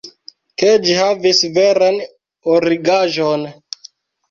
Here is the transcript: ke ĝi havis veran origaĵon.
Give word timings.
ke 0.61 0.71
ĝi 0.87 0.95
havis 0.99 1.43
veran 1.59 2.01
origaĵon. 2.57 3.47